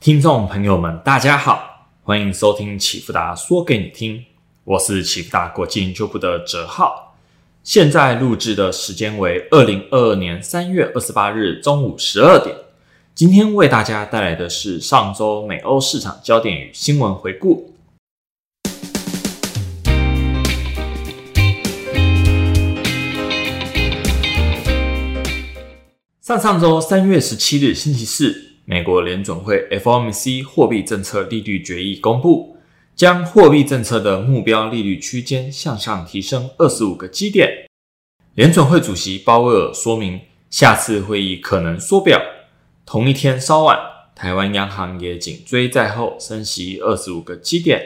[0.00, 4.24] 听众朋友们，大家好，欢迎收听启福达说给你听，
[4.62, 7.16] 我是启福达国际研究部的哲浩。
[7.64, 12.54] 现在录制的时间为二零二二年三月二十八日中午十二点。
[13.12, 17.74] 今天为大家带来的是上周美欧市场焦点与新闻回顾。
[26.22, 28.47] 上上周三月十七日星期四。
[28.70, 32.58] 美国联准会 FOMC 货币政策利率决议公布，
[32.94, 37.66] 将货币政策的目标利率区间向上提升二十五个基点。
[38.34, 40.20] 联准会主席鲍威尔说明，
[40.50, 42.20] 下次会议可能缩表。
[42.84, 43.78] 同一天稍晚，
[44.14, 47.82] 台湾央行也紧追在后，升息二十五个基点，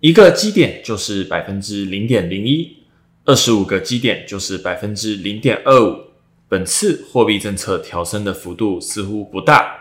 [0.00, 2.78] 一个基点就是百分之零点零一，
[3.24, 5.96] 二十五个基点就是百分之零点二五。
[6.48, 9.77] 本次货币政策调升的幅度似乎不大。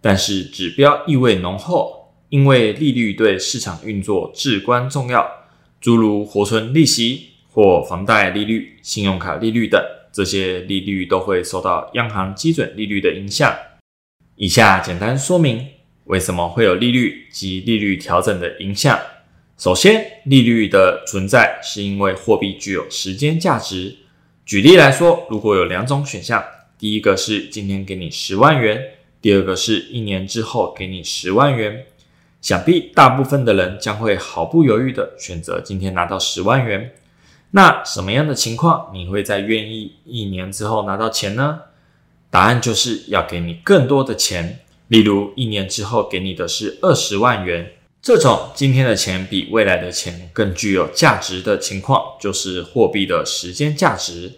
[0.00, 5.28] 但是指标意味浓厚，因为利率对市场运作至关重要，
[5.80, 13.52] 诸如活存利息或房贷利率、信用卡利率等，这些利率都会受到央行基准利率的影响。
[14.36, 15.66] 以下简单说明
[16.04, 18.96] 为什么会有利率及利率调整的影响。
[19.56, 23.96] 首先，利率的存在是因为货币具有时间价值。
[24.46, 26.44] 举例来说，如果有两种选项，
[26.78, 28.80] 第一个是今天给你十万元。
[29.20, 31.86] 第二个是一年之后给你十万元，
[32.40, 36.92] 想必大部分的人将会毫不犹豫的选择今天拿到十万元。
[37.50, 41.60] 那什么样的情况你会在愿意一年之后拿到钱呢？
[42.30, 47.72] 答案就是要给你更多的钱，例如一年之后给你的是二十万元。
[48.00, 54.34] 这种今天的钱比未来的钱更具有价值的情况，就是货币的时间价值。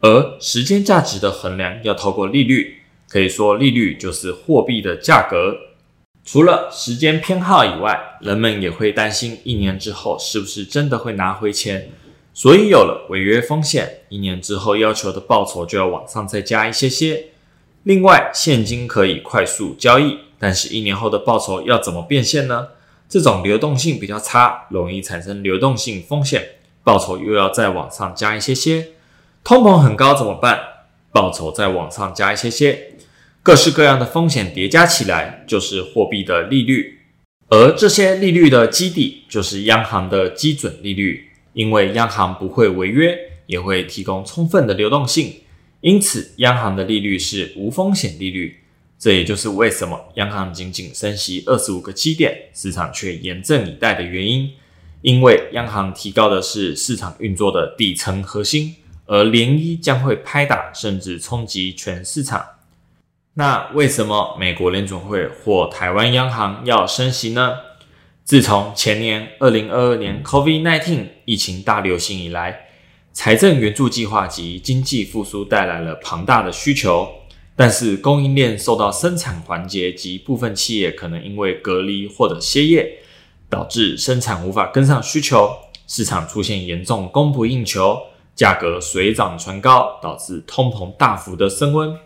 [0.00, 2.82] 而时间价值的衡量要透过利率。
[3.08, 5.56] 可以说，利率就是货币的价格。
[6.24, 11.90] 除了时间偏好以外，人们也会担心一年之后是不是真的会拿回钱，
[12.34, 14.00] 所以有了违约风险。
[14.10, 17.28] 一年之后要求的报酬就要往上再加一些些。
[17.84, 22.68] 另外，现金可以快速交易，但是一年后的报酬要怎么变现呢？
[23.08, 28.88] 这种流动性比较差，容易产生流动性风险，报酬又要再往上加一些些。
[29.42, 30.60] 通膨很高怎么办？
[31.10, 32.97] 报酬再往上加一些些。
[33.42, 36.98] 各式各样的风险叠加起来，就是货币的利率，
[37.48, 41.24] 而这些利率的基底就是央行的基准利率。
[41.54, 45.34] 因为央行不会违约，也会提供充分的流动性，
[45.80, 48.60] 因此央行的利率是无风险利率。
[48.96, 54.50] 这也就是为什么央行仅仅升息二十五个基点，市场却严阵以待的原因。
[55.00, 58.76] 因为央行提高的是市场运作的底层核心，
[59.06, 62.44] 而涟漪将会拍打甚至冲击全市场。
[63.38, 67.54] 那为什么美国联准会或台湾央行要升息呢？
[68.24, 72.66] 自从前年二零二二年 COVID-19 疫情大流行以来，
[73.12, 77.08] 财政援助计划及经济复苏带来了庞大的需求，
[77.54, 82.98] 但是供应链受到生产环节及部分企业可能因为隔离或者歇业，
[83.48, 85.48] 导致生产无法跟上需求，
[85.86, 87.96] 市场出现严重供不应求，
[88.34, 91.96] 价格水涨船高，导致通膨大幅的升温。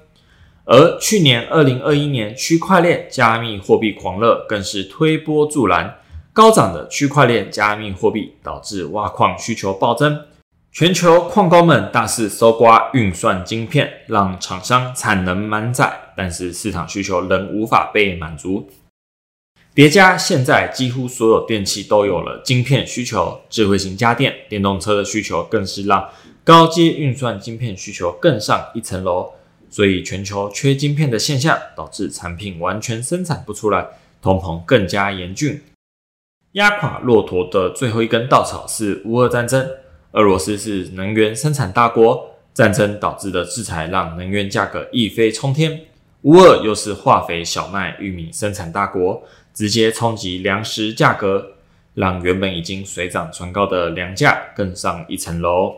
[0.64, 5.96] 而去年二零二一年，区块链加密货币狂热更是推波助澜，
[6.32, 10.26] 高涨的区块链加密货币导致挖矿需求暴增，
[10.70, 18.70] 全球矿工们大肆搜刮运算晶片，让厂商产能满载，但是市场需求仍无法被满足。
[19.74, 26.08] 叠加现在几乎所有电器都有了晶片需求，智慧型家电、电动车的需求更是让
[26.44, 29.32] 高阶运算晶片需求更上一层楼。
[29.72, 33.86] 所以，全球缺晶片的现象导致产品完全生产不出来，
[34.20, 35.62] 通膨更加严峻。
[36.52, 39.66] 压垮骆驼的最后一根稻草是乌俄战争。
[40.10, 45.80] 俄罗斯是能源生产大国，战争导致的制裁让能源价格一飞冲天。
[46.20, 49.22] 乌俄又是化肥、小麦、玉米生产大国，
[49.54, 51.52] 直接冲击粮食价格，
[51.94, 55.74] 让原本已经水涨船高的粮价更上一层楼。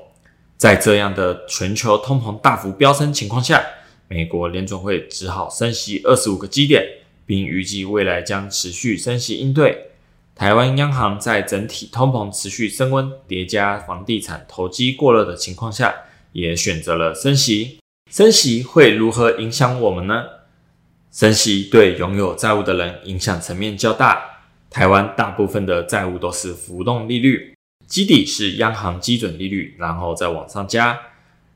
[0.57, 3.65] 在这样的全球通膨大幅飙升情况下，
[4.09, 6.85] 美国联总会只好升息二十五个基点，
[7.25, 9.91] 并预计未来将持续升息应对。
[10.35, 15.95] 台湾央行在整体通膨持续升温、叠加房地产投机过热的情况下，
[16.33, 17.79] 也选择了升息。
[18.11, 20.25] 升息会如何影响我们呢？
[21.13, 24.43] 升息对拥有债务的人影响层面较大。
[24.69, 27.55] 台湾大部分的债务都是浮动利率，
[27.87, 30.99] 基底是央行基准利率，然后再往上加。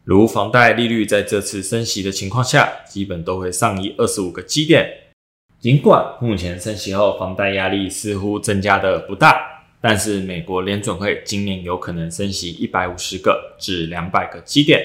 [0.08, 4.90] 如房贷利率在这次升息的情况下，基本都会上移二十五个基点。
[5.60, 9.38] 尽管目前升息后房贷压力似乎增加的不大，
[9.82, 14.82] 但是美国联准会今年有可能升息一百五十个至两百个基点。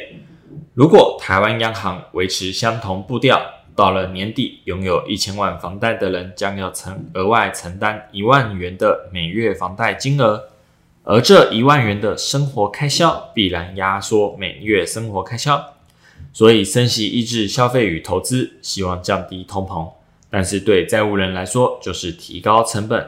[0.74, 3.42] 如果台湾央行维持相同步调，
[3.78, 10.50] 到了年底，拥有一千万房贷的人将要承额外承担一万元的每月房贷金额，
[11.04, 15.74] 而这一万元的生活开销必然压缩每月生活开销。
[16.32, 19.88] 所以升息抑制消费与投资，希望降低通膨。
[20.30, 23.08] 但是对债务人来说，就是提高成本。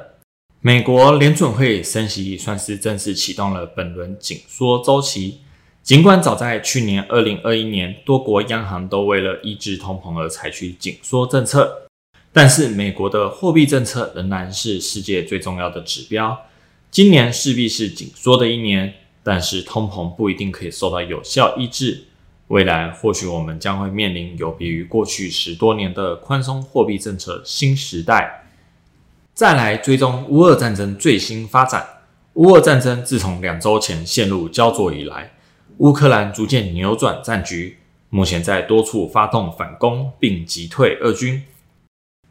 [0.62, 5.42] 美国联准会升息算是正式启动了本轮紧缩周期。
[5.82, 11.88] 尽管早在去年二零二一年，多国央行都为了抑制通膨而采取紧缩政策，
[12.34, 16.40] 但是美国的货币政策仍然是世界最重要的指标。
[16.96, 22.06] 今年势必是紧缩的一年，但是通膨不一定可以受到有效抑制。
[22.48, 28.46] 未来或许我们将会面临有别于过去十多年的宽松货币政策新时代。
[29.34, 31.86] 再来追踪乌俄战争最新发展。
[32.36, 35.34] 乌俄战争自从两周前陷入焦灼以来，
[35.80, 41.44] 乌克兰逐渐扭转战局，目前在多处发动反攻并击退俄军，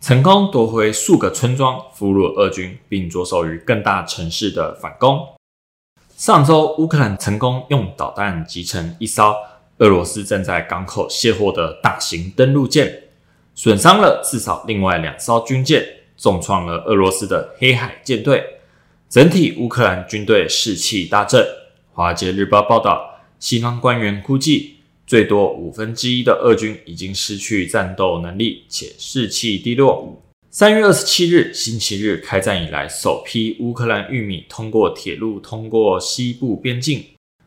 [0.05, 5.19] 成功夺回数个村庄，俘虏俄军，并着手于更大城市的反攻。
[6.15, 9.35] 上周，乌克兰成功用导弹击沉一艘。
[9.79, 13.05] 俄罗斯正在港口卸货的大型登陆舰，
[13.55, 15.83] 损伤了至少另外两艘军舰，
[16.19, 18.45] 重创了俄罗斯的黑海舰队。
[19.09, 21.43] 整体乌克兰军队士气大振。
[21.95, 30.23] 华尔街日报报道，西方官员估计，最多五分之一的俄军已经失去战斗能力，且士气低落。
[30.51, 37.05] 三月二十七日，星期日开战以来，首批乌克兰玉米通过铁路通过西部边境。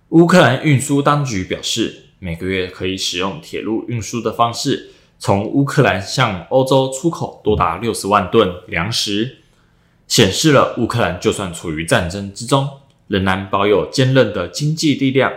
[0.09, 2.03] 乌克兰运输当局表示。
[2.19, 4.89] 每个月可以使用铁路运输的方式，
[5.19, 9.37] 从乌克兰向欧洲出口多达六十万吨粮食，
[10.07, 12.67] 显示了乌克兰就算处于战争之中，
[13.07, 15.31] 仍然保有坚韧的经济力量。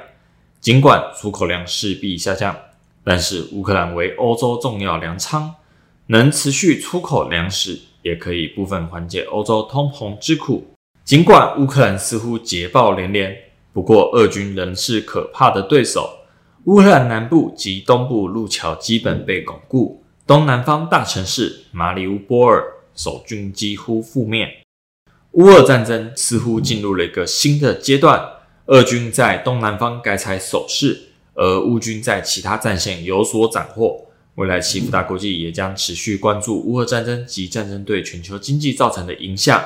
[0.60, 2.54] 尽管出口量势必下降，
[3.02, 5.54] 但是乌克兰为欧洲重要粮仓，
[6.08, 10.66] 能持续出口粮食，也可以部分缓解欧洲通膨之苦。
[11.02, 13.34] 尽管乌克兰似乎捷报连连，
[13.72, 16.18] 不过俄军仍是可怕的对手。
[16.64, 22.62] 乌克兰南部及东部路桥基本被巩固，东南方大城市马里乌波尔
[22.94, 24.46] 守军几乎覆灭。
[25.32, 28.22] 乌俄战争似乎进入了一个新的阶段，
[28.70, 34.06] 俄军在东南方改采守势，而乌军在其他战线有所斩获。
[34.37, 39.61] 未来，奇福达国际也将持续关注乌俄战争及战争对全球经济造成的影响。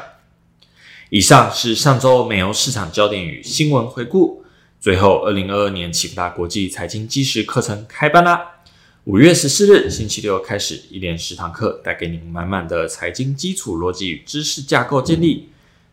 [1.10, 4.42] 以上是上周美油市场焦点与新闻回顾。
[4.80, 8.62] 最后，二零二二年启福达国际财经基石课程开班啦！
[9.04, 15.50] 五月十四日星期六开始，一连十堂课，带给您满满的财经基础逻辑与知识架构建立。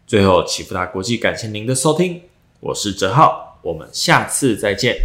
[0.08, 2.22] 最后，启福达国际感谢您的收听，
[2.64, 4.96] 我是哲浩，我们下次再见。